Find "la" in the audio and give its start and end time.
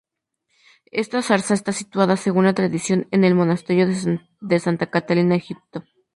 2.45-2.55